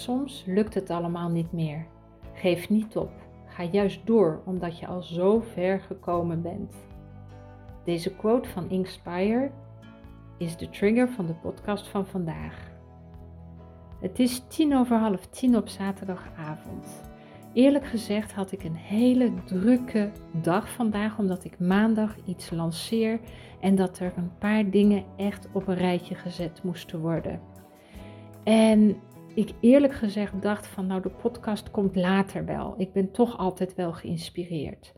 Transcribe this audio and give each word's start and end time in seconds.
Soms 0.00 0.44
lukt 0.46 0.74
het 0.74 0.90
allemaal 0.90 1.28
niet 1.28 1.52
meer. 1.52 1.86
Geef 2.32 2.68
niet 2.68 2.96
op. 2.96 3.10
Ga 3.46 3.62
juist 3.62 4.06
door 4.06 4.42
omdat 4.44 4.78
je 4.78 4.86
al 4.86 5.02
zo 5.02 5.40
ver 5.40 5.80
gekomen 5.80 6.42
bent. 6.42 6.74
Deze 7.84 8.14
quote 8.14 8.48
van 8.48 8.70
Inspire 8.70 9.50
is 10.38 10.56
de 10.56 10.70
trigger 10.70 11.08
van 11.08 11.26
de 11.26 11.34
podcast 11.34 11.88
van 11.88 12.06
vandaag. 12.06 12.70
Het 14.00 14.18
is 14.18 14.42
tien 14.48 14.76
over 14.76 14.96
half 14.96 15.26
tien 15.26 15.56
op 15.56 15.68
zaterdagavond. 15.68 17.02
Eerlijk 17.52 17.86
gezegd 17.86 18.32
had 18.32 18.52
ik 18.52 18.64
een 18.64 18.76
hele 18.76 19.32
drukke 19.44 20.10
dag 20.32 20.70
vandaag, 20.70 21.18
omdat 21.18 21.44
ik 21.44 21.58
maandag 21.58 22.16
iets 22.24 22.50
lanceer 22.50 23.20
en 23.60 23.74
dat 23.74 23.98
er 23.98 24.12
een 24.16 24.38
paar 24.38 24.70
dingen 24.70 25.04
echt 25.16 25.48
op 25.52 25.68
een 25.68 25.76
rijtje 25.76 26.14
gezet 26.14 26.62
moesten 26.62 27.00
worden. 27.00 27.40
En 28.44 28.96
ik 29.34 29.50
eerlijk 29.60 29.94
gezegd 29.94 30.42
dacht 30.42 30.66
van 30.66 30.86
nou 30.86 31.02
de 31.02 31.08
podcast 31.08 31.70
komt 31.70 31.96
later 31.96 32.44
wel. 32.44 32.74
Ik 32.78 32.92
ben 32.92 33.10
toch 33.10 33.38
altijd 33.38 33.74
wel 33.74 33.92
geïnspireerd. 33.92 34.94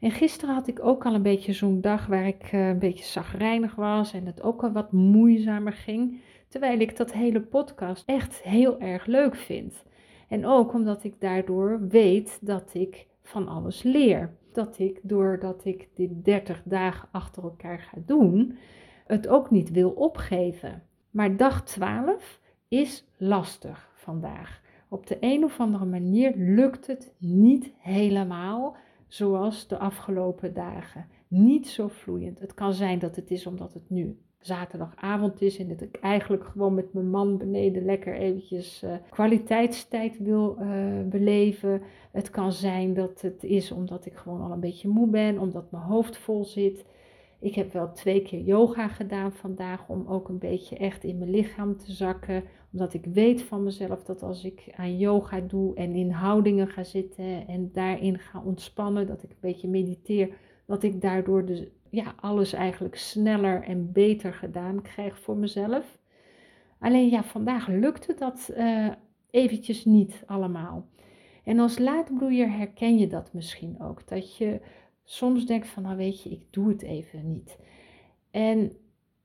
En 0.00 0.10
gisteren 0.10 0.54
had 0.54 0.68
ik 0.68 0.84
ook 0.84 1.06
al 1.06 1.14
een 1.14 1.22
beetje 1.22 1.52
zo'n 1.52 1.80
dag 1.80 2.06
waar 2.06 2.26
ik 2.26 2.42
eh, 2.42 2.68
een 2.68 2.78
beetje 2.78 3.04
zagrijnig 3.04 3.74
was 3.74 4.12
en 4.12 4.26
het 4.26 4.42
ook 4.42 4.62
al 4.62 4.72
wat 4.72 4.92
moeizamer 4.92 5.72
ging. 5.72 6.20
Terwijl 6.48 6.80
ik 6.80 6.96
dat 6.96 7.12
hele 7.12 7.40
podcast 7.40 8.02
echt 8.06 8.42
heel 8.42 8.80
erg 8.80 9.06
leuk 9.06 9.36
vind. 9.36 9.84
En 10.28 10.46
ook 10.46 10.74
omdat 10.74 11.04
ik 11.04 11.14
daardoor 11.20 11.88
weet 11.88 12.38
dat 12.40 12.70
ik 12.74 13.06
van 13.22 13.48
alles 13.48 13.82
leer. 13.82 14.34
Dat 14.52 14.78
ik 14.78 15.00
doordat 15.02 15.64
ik 15.64 15.88
dit 15.94 16.24
30 16.24 16.62
dagen 16.64 17.08
achter 17.12 17.42
elkaar 17.42 17.78
ga 17.78 17.98
doen, 18.06 18.58
het 19.06 19.28
ook 19.28 19.50
niet 19.50 19.70
wil 19.70 19.90
opgeven. 19.90 20.82
Maar 21.10 21.36
dag 21.36 21.64
12 21.64 22.40
is 22.72 23.04
lastig 23.16 23.90
vandaag. 23.94 24.60
Op 24.88 25.06
de 25.06 25.16
een 25.20 25.44
of 25.44 25.60
andere 25.60 25.84
manier 25.84 26.32
lukt 26.36 26.86
het 26.86 27.12
niet 27.18 27.72
helemaal 27.78 28.76
zoals 29.08 29.68
de 29.68 29.78
afgelopen 29.78 30.54
dagen. 30.54 31.06
Niet 31.28 31.68
zo 31.68 31.88
vloeiend. 31.88 32.38
Het 32.38 32.54
kan 32.54 32.72
zijn 32.72 32.98
dat 32.98 33.16
het 33.16 33.30
is 33.30 33.46
omdat 33.46 33.72
het 33.72 33.90
nu 33.90 34.18
zaterdagavond 34.38 35.40
is 35.40 35.58
en 35.58 35.68
dat 35.68 35.80
ik 35.80 35.96
eigenlijk 36.00 36.44
gewoon 36.44 36.74
met 36.74 36.92
mijn 36.92 37.10
man 37.10 37.38
beneden 37.38 37.84
lekker 37.84 38.14
eventjes 38.14 38.82
uh, 38.82 38.94
kwaliteitstijd 39.10 40.18
wil 40.18 40.56
uh, 40.60 40.66
beleven. 41.04 41.82
Het 42.12 42.30
kan 42.30 42.52
zijn 42.52 42.94
dat 42.94 43.20
het 43.20 43.44
is 43.44 43.72
omdat 43.72 44.06
ik 44.06 44.14
gewoon 44.14 44.40
al 44.40 44.52
een 44.52 44.60
beetje 44.60 44.88
moe 44.88 45.08
ben, 45.08 45.38
omdat 45.38 45.70
mijn 45.70 45.84
hoofd 45.84 46.16
vol 46.16 46.44
zit. 46.44 46.84
Ik 47.42 47.54
heb 47.54 47.72
wel 47.72 47.92
twee 47.92 48.22
keer 48.22 48.40
yoga 48.40 48.88
gedaan 48.88 49.32
vandaag 49.32 49.88
om 49.88 50.06
ook 50.06 50.28
een 50.28 50.38
beetje 50.38 50.76
echt 50.76 51.04
in 51.04 51.18
mijn 51.18 51.30
lichaam 51.30 51.76
te 51.76 51.92
zakken. 51.92 52.44
Omdat 52.72 52.94
ik 52.94 53.04
weet 53.04 53.42
van 53.42 53.62
mezelf 53.62 54.04
dat 54.04 54.22
als 54.22 54.44
ik 54.44 54.72
aan 54.76 54.98
yoga 54.98 55.40
doe 55.40 55.74
en 55.74 55.94
in 55.94 56.10
houdingen 56.10 56.68
ga 56.68 56.84
zitten 56.84 57.46
en 57.46 57.70
daarin 57.72 58.18
ga 58.18 58.42
ontspannen, 58.44 59.06
dat 59.06 59.22
ik 59.22 59.30
een 59.30 59.36
beetje 59.40 59.68
mediteer, 59.68 60.34
dat 60.66 60.82
ik 60.82 61.00
daardoor 61.00 61.44
de 61.44 61.70
ja, 61.90 62.14
alles 62.20 62.52
eigenlijk 62.52 62.96
sneller 62.96 63.62
en 63.62 63.92
beter 63.92 64.34
gedaan 64.34 64.82
krijg 64.82 65.18
voor 65.18 65.36
mezelf. 65.36 65.98
Alleen 66.78 67.08
ja, 67.08 67.22
vandaag 67.22 67.68
lukte 67.68 68.14
dat 68.14 68.52
uh, 68.56 68.88
eventjes 69.30 69.84
niet 69.84 70.22
allemaal. 70.26 70.86
En 71.44 71.58
als 71.58 71.78
laadbloeier 71.78 72.52
herken 72.52 72.98
je 72.98 73.06
dat 73.06 73.32
misschien 73.32 73.80
ook. 73.80 74.08
Dat 74.08 74.36
je 74.36 74.60
soms 75.04 75.46
denkt 75.46 75.68
van, 75.68 75.82
nou 75.82 75.96
weet 75.96 76.22
je, 76.22 76.30
ik 76.30 76.42
doe 76.50 76.68
het 76.68 76.82
even 76.82 77.28
niet. 77.32 77.58
En 78.30 78.72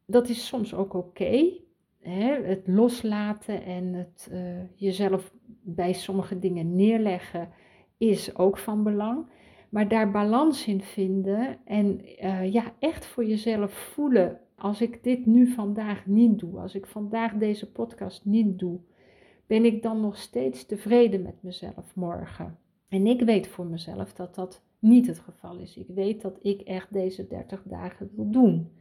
dat 0.05 0.29
is 0.29 0.47
soms 0.47 0.73
ook 0.73 0.93
oké. 0.93 1.53
het 2.43 2.67
loslaten 2.67 3.63
en 3.63 3.93
het 3.93 4.29
uh, 4.31 4.39
jezelf 4.75 5.31
bij 5.61 5.93
sommige 5.93 6.39
dingen 6.39 6.75
neerleggen 6.75 7.49
is 7.97 8.35
ook 8.35 8.57
van 8.57 8.83
belang. 8.83 9.25
Maar 9.69 9.87
daar 9.87 10.11
balans 10.11 10.67
in 10.67 10.81
vinden 10.81 11.57
en 11.65 12.01
uh, 12.23 12.53
ja, 12.53 12.73
echt 12.79 13.05
voor 13.05 13.25
jezelf 13.25 13.71
voelen. 13.71 14.39
Als 14.55 14.81
ik 14.81 15.03
dit 15.03 15.25
nu 15.25 15.47
vandaag 15.47 16.05
niet 16.05 16.39
doe, 16.39 16.59
als 16.59 16.75
ik 16.75 16.85
vandaag 16.85 17.33
deze 17.33 17.71
podcast 17.71 18.25
niet 18.25 18.59
doe, 18.59 18.79
ben 19.47 19.65
ik 19.65 19.81
dan 19.81 20.01
nog 20.01 20.17
steeds 20.17 20.65
tevreden 20.65 21.21
met 21.21 21.43
mezelf 21.43 21.95
morgen? 21.95 22.57
En 22.89 23.07
ik 23.07 23.21
weet 23.21 23.47
voor 23.47 23.65
mezelf 23.65 24.13
dat 24.13 24.35
dat 24.35 24.61
niet 24.79 25.07
het 25.07 25.19
geval 25.19 25.57
is. 25.57 25.77
Ik 25.77 25.87
weet 25.87 26.21
dat 26.21 26.39
ik 26.41 26.61
echt 26.61 26.93
deze 26.93 27.27
30 27.27 27.63
dagen 27.65 28.09
wil 28.15 28.29
doen. 28.31 28.71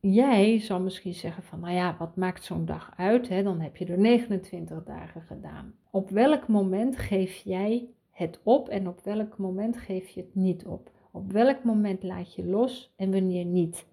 Jij 0.00 0.58
zal 0.58 0.80
misschien 0.80 1.14
zeggen 1.14 1.42
van, 1.42 1.60
nou 1.60 1.74
ja, 1.74 1.96
wat 1.98 2.16
maakt 2.16 2.44
zo'n 2.44 2.64
dag 2.64 2.92
uit? 2.96 3.28
Hè? 3.28 3.42
Dan 3.42 3.60
heb 3.60 3.76
je 3.76 3.86
er 3.86 3.98
29 3.98 4.84
dagen 4.84 5.22
gedaan. 5.22 5.74
Op 5.90 6.10
welk 6.10 6.48
moment 6.48 6.96
geef 6.96 7.36
jij 7.36 7.88
het 8.10 8.40
op 8.42 8.68
en 8.68 8.88
op 8.88 9.00
welk 9.04 9.38
moment 9.38 9.76
geef 9.76 10.08
je 10.08 10.20
het 10.20 10.34
niet 10.34 10.66
op? 10.66 10.90
Op 11.12 11.32
welk 11.32 11.64
moment 11.64 12.02
laat 12.02 12.34
je 12.34 12.46
los 12.46 12.92
en 12.96 13.12
wanneer 13.12 13.44
niet? 13.44 13.86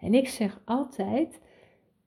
En 0.00 0.14
ik 0.14 0.28
zeg 0.28 0.60
altijd, 0.64 1.40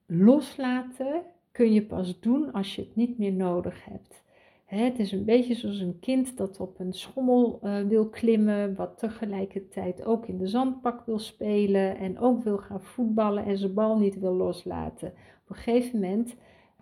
loslaten 0.05 1.21
kun 1.51 1.73
je 1.73 1.85
pas 1.85 2.19
doen 2.19 2.51
als 2.51 2.75
je 2.75 2.81
het 2.81 2.95
niet 2.95 3.17
meer 3.17 3.33
nodig 3.33 3.85
hebt. 3.85 4.23
Het 4.65 4.99
is 4.99 5.11
een 5.11 5.25
beetje 5.25 5.53
zoals 5.53 5.79
een 5.79 5.99
kind 5.99 6.37
dat 6.37 6.59
op 6.59 6.79
een 6.79 6.93
schommel 6.93 7.59
uh, 7.63 7.81
wil 7.81 8.09
klimmen, 8.09 8.75
wat 8.75 8.97
tegelijkertijd 8.97 10.05
ook 10.05 10.27
in 10.27 10.37
de 10.37 10.47
zandpak 10.47 11.05
wil 11.05 11.19
spelen 11.19 11.97
en 11.97 12.19
ook 12.19 12.43
wil 12.43 12.57
gaan 12.57 12.81
voetballen 12.81 13.45
en 13.45 13.57
zijn 13.57 13.73
bal 13.73 13.97
niet 13.97 14.19
wil 14.19 14.33
loslaten. 14.33 15.07
Op 15.43 15.49
een 15.49 15.55
gegeven 15.55 15.99
moment 15.99 16.35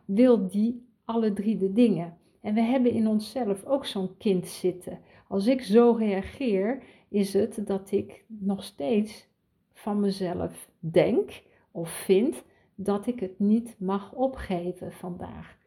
wil 0.06 0.48
die 0.48 0.86
alle 1.06 1.34
drie 1.34 1.58
de 1.58 1.74
dingen. 1.74 2.18
En 2.42 2.54
we 2.54 2.62
hebben 2.62 2.92
in 2.92 3.08
onszelf 3.08 3.66
ook 3.66 3.86
zo'n 3.86 4.18
kind 4.18 4.48
zitten. 4.48 5.00
Als 5.28 5.48
ik 5.48 5.62
zo 5.62 5.92
reageer, 5.92 6.84
is 7.10 7.34
het 7.34 7.68
dat 7.68 7.92
ik 7.92 8.24
nog 8.28 8.64
steeds 8.64 9.28
van 9.74 10.00
mezelf 10.00 10.70
denk 10.80 11.44
of 11.72 11.90
vind 11.90 12.44
dat 12.76 13.08
ik 13.08 13.20
het 13.20 13.40
niet 13.40 13.76
mag 13.80 14.14
opgeven 14.14 14.92
vandaag. 14.92 15.58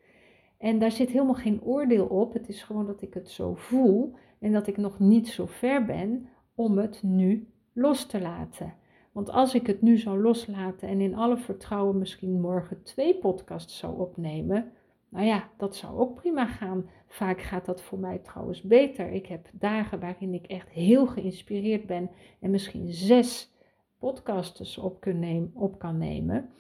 En 0.65 0.79
daar 0.79 0.93
zit 0.93 1.11
helemaal 1.11 1.35
geen 1.35 1.63
oordeel 1.63 2.07
op. 2.07 2.33
Het 2.33 2.49
is 2.49 2.63
gewoon 2.63 2.87
dat 2.87 3.03
ik 3.03 3.15
het 3.15 3.31
zo 3.31 3.55
voel 3.55 4.15
en 4.39 4.53
dat 4.53 4.67
ik 4.67 4.77
nog 4.77 4.99
niet 4.99 5.29
zo 5.29 5.47
ver 5.47 5.85
ben 5.85 6.29
om 6.55 6.79
het 6.79 7.03
nu 7.03 7.49
los 7.73 8.07
te 8.07 8.21
laten. 8.21 8.75
Want 9.13 9.31
als 9.31 9.55
ik 9.55 9.67
het 9.67 9.83
nu 9.83 9.97
zou 9.97 10.23
loslaten 10.23 10.89
en 10.89 11.01
in 11.01 11.15
alle 11.15 11.37
vertrouwen 11.37 11.99
misschien 11.99 12.41
morgen 12.41 12.83
twee 12.83 13.19
podcasts 13.19 13.79
zou 13.79 13.99
opnemen, 13.99 14.73
nou 15.09 15.27
ja, 15.27 15.49
dat 15.57 15.77
zou 15.77 15.99
ook 15.99 16.15
prima 16.15 16.47
gaan. 16.47 16.89
Vaak 17.07 17.41
gaat 17.41 17.65
dat 17.65 17.83
voor 17.83 17.99
mij 17.99 18.19
trouwens 18.19 18.63
beter. 18.63 19.13
Ik 19.13 19.27
heb 19.27 19.49
dagen 19.53 20.01
waarin 20.01 20.35
ik 20.35 20.47
echt 20.47 20.69
heel 20.69 21.07
geïnspireerd 21.07 21.87
ben 21.87 22.11
en 22.41 22.51
misschien 22.51 22.93
zes 22.93 23.53
podcasts 23.99 24.79
op, 24.79 25.05
nemen, 25.05 25.51
op 25.55 25.79
kan 25.79 25.99
nemen. 25.99 26.51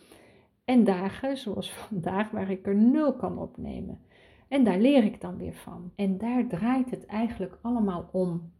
En 0.64 0.84
dagen 0.84 1.36
zoals 1.36 1.72
vandaag 1.88 2.30
waar 2.30 2.50
ik 2.50 2.66
er 2.66 2.74
nul 2.74 3.16
kan 3.16 3.38
opnemen. 3.38 4.00
En 4.48 4.64
daar 4.64 4.78
leer 4.78 5.04
ik 5.04 5.20
dan 5.20 5.36
weer 5.36 5.54
van. 5.54 5.92
En 5.96 6.18
daar 6.18 6.46
draait 6.46 6.90
het 6.90 7.06
eigenlijk 7.06 7.58
allemaal 7.62 8.08
om 8.12 8.52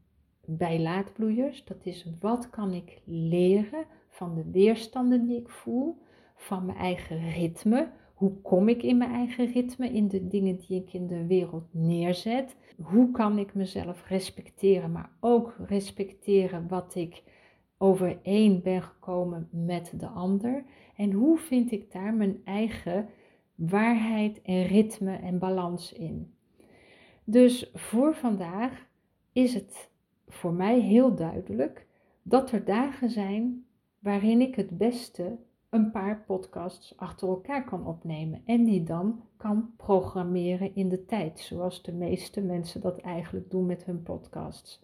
bij 0.45 0.81
laadbloeiers. 0.81 1.65
Dat 1.65 1.87
is 1.87 2.09
wat 2.21 2.51
kan 2.51 2.73
ik 2.73 3.01
leren 3.05 3.87
van 4.09 4.35
de 4.35 4.51
weerstanden 4.51 5.27
die 5.27 5.41
ik 5.41 5.49
voel, 5.49 6.03
van 6.35 6.67
mijn 6.67 6.79
eigen 6.79 7.31
ritme 7.31 7.89
hoe 8.15 8.41
kom 8.43 8.69
ik 8.69 8.83
in 8.83 8.97
mijn 8.97 9.11
eigen 9.11 9.53
ritme, 9.53 9.89
in 9.89 10.09
de 10.09 10.27
dingen 10.29 10.57
die 10.57 10.81
ik 10.81 10.93
in 10.93 11.07
de 11.07 11.27
wereld 11.27 11.65
neerzet? 11.71 12.57
Hoe 12.83 13.11
kan 13.11 13.39
ik 13.39 13.55
mezelf 13.55 14.09
respecteren, 14.09 14.93
maar 14.93 15.11
ook 15.21 15.57
respecteren 15.67 16.69
wat 16.69 16.95
ik 16.95 17.23
overeen 17.79 18.63
ben 18.63 18.83
gekomen 18.83 19.49
met 19.51 19.93
de 19.97 20.07
ander? 20.07 20.65
En 20.97 21.13
hoe 21.13 21.39
vind 21.39 21.71
ik 21.71 21.93
daar 21.93 22.15
mijn 22.15 22.41
eigen 22.45 23.09
waarheid 23.55 24.43
en 24.43 24.67
ritme 24.67 25.17
en 25.17 25.39
balans 25.39 25.93
in? 25.93 26.35
Dus 27.25 27.71
voor 27.75 28.15
vandaag 28.15 28.87
is 29.33 29.55
het 29.55 29.91
voor 30.29 30.53
mij 30.53 30.81
heel 30.81 31.15
duidelijk 31.15 31.87
dat 32.23 32.51
er 32.51 32.65
dagen 32.65 33.11
zijn 33.11 33.65
waarin 33.99 34.41
ik 34.41 34.55
het 34.55 34.79
beste 34.79 35.39
een 35.71 35.91
paar 35.91 36.25
podcasts 36.27 36.97
achter 36.97 37.29
elkaar 37.29 37.65
kan 37.65 37.87
opnemen 37.87 38.43
en 38.45 38.65
die 38.65 38.83
dan 38.83 39.21
kan 39.37 39.71
programmeren 39.77 40.75
in 40.75 40.89
de 40.89 41.05
tijd, 41.05 41.41
zoals 41.41 41.83
de 41.83 41.93
meeste 41.93 42.41
mensen 42.41 42.81
dat 42.81 42.99
eigenlijk 42.99 43.51
doen 43.51 43.67
met 43.67 43.85
hun 43.85 44.03
podcasts. 44.03 44.84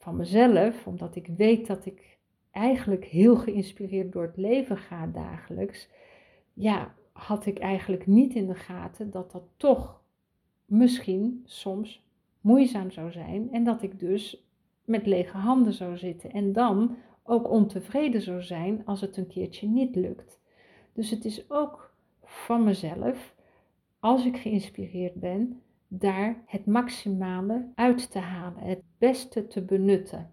Van 0.00 0.16
mezelf, 0.16 0.86
omdat 0.86 1.16
ik 1.16 1.26
weet 1.26 1.66
dat 1.66 1.86
ik 1.86 2.18
eigenlijk 2.50 3.04
heel 3.04 3.36
geïnspireerd 3.36 4.12
door 4.12 4.22
het 4.22 4.36
leven 4.36 4.76
ga 4.76 5.06
dagelijks, 5.06 5.88
ja, 6.54 6.94
had 7.12 7.46
ik 7.46 7.58
eigenlijk 7.58 8.06
niet 8.06 8.34
in 8.34 8.46
de 8.46 8.54
gaten 8.54 9.10
dat 9.10 9.32
dat 9.32 9.42
toch 9.56 10.02
misschien 10.64 11.42
soms 11.44 12.04
moeizaam 12.40 12.90
zou 12.90 13.12
zijn 13.12 13.52
en 13.52 13.64
dat 13.64 13.82
ik 13.82 13.98
dus 13.98 14.44
met 14.84 15.06
lege 15.06 15.36
handen 15.36 15.72
zou 15.72 15.96
zitten 15.96 16.30
en 16.30 16.52
dan 16.52 16.96
ook 17.22 17.50
ontevreden 17.50 18.22
zou 18.22 18.42
zijn 18.42 18.82
als 18.84 19.00
het 19.00 19.16
een 19.16 19.26
keertje 19.26 19.68
niet 19.68 19.96
lukt. 19.96 20.40
Dus 20.92 21.10
het 21.10 21.24
is 21.24 21.50
ook 21.50 21.94
van 22.24 22.64
mezelf 22.64 23.34
als 23.98 24.24
ik 24.24 24.36
geïnspireerd 24.36 25.14
ben, 25.14 25.62
daar 25.92 26.42
het 26.46 26.66
maximale 26.66 27.66
uit 27.74 28.10
te 28.10 28.18
halen, 28.18 28.62
het 28.62 28.82
beste 28.98 29.46
te 29.46 29.62
benutten. 29.62 30.30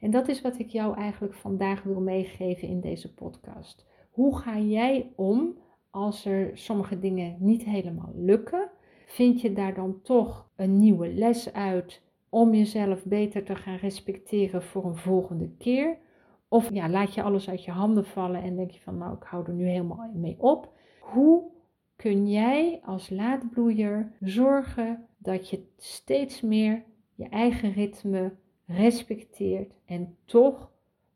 En 0.00 0.10
dat 0.10 0.28
is 0.28 0.40
wat 0.40 0.58
ik 0.58 0.68
jou 0.68 0.96
eigenlijk 0.96 1.34
vandaag 1.34 1.82
wil 1.82 2.00
meegeven 2.00 2.68
in 2.68 2.80
deze 2.80 3.14
podcast. 3.14 3.86
Hoe 4.10 4.38
ga 4.38 4.58
jij 4.58 5.12
om 5.16 5.58
als 5.90 6.24
er 6.24 6.50
sommige 6.58 6.98
dingen 6.98 7.36
niet 7.38 7.64
helemaal 7.64 8.12
lukken? 8.14 8.70
Vind 9.06 9.40
je 9.40 9.52
daar 9.52 9.74
dan 9.74 10.00
toch 10.02 10.50
een 10.56 10.78
nieuwe 10.78 11.12
les 11.12 11.52
uit 11.52 12.02
om 12.28 12.54
jezelf 12.54 13.04
beter 13.04 13.44
te 13.44 13.56
gaan 13.56 13.76
respecteren 13.76 14.62
voor 14.62 14.84
een 14.84 14.96
volgende 14.96 15.50
keer? 15.58 15.98
Of 16.48 16.72
ja, 16.72 16.88
laat 16.88 17.14
je 17.14 17.22
alles 17.22 17.48
uit 17.48 17.64
je 17.64 17.70
handen 17.70 18.04
vallen 18.04 18.42
en 18.42 18.56
denk 18.56 18.70
je 18.70 18.80
van 18.80 18.98
nou, 18.98 19.16
ik 19.16 19.22
hou 19.22 19.46
er 19.46 19.52
nu 19.52 19.68
helemaal 19.68 20.10
mee 20.14 20.36
op. 20.38 20.72
Hoe 21.00 21.42
kun 22.00 22.30
jij 22.30 22.80
als 22.84 23.10
laadbloeier 23.10 24.12
zorgen 24.20 25.06
dat 25.18 25.50
je 25.50 25.66
steeds 25.76 26.40
meer 26.40 26.84
je 27.14 27.28
eigen 27.28 27.72
ritme 27.72 28.32
respecteert 28.66 29.72
en 29.84 30.16
toch 30.24 30.70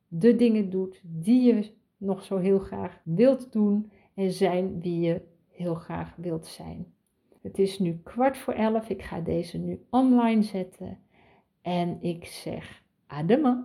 de 0.08 0.36
dingen 0.36 0.70
doet 0.70 1.00
die 1.02 1.42
je 1.42 1.70
nog 1.96 2.24
zo 2.24 2.36
heel 2.36 2.58
graag 2.58 3.00
wilt 3.04 3.52
doen 3.52 3.90
en 4.14 4.32
zijn 4.32 4.80
wie 4.80 5.00
je 5.00 5.20
heel 5.50 5.74
graag 5.74 6.14
wilt 6.16 6.46
zijn. 6.46 6.86
Het 7.42 7.58
is 7.58 7.78
nu 7.78 8.00
kwart 8.02 8.38
voor 8.38 8.54
elf. 8.54 8.88
Ik 8.88 9.02
ga 9.02 9.20
deze 9.20 9.58
nu 9.58 9.84
online 9.90 10.42
zetten. 10.42 10.98
En 11.62 11.98
ik 12.00 12.24
zeg 12.24 12.82
adema. 13.06 13.62